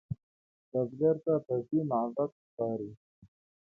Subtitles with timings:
[0.71, 2.91] بزګر ته پټي معبد ښکاري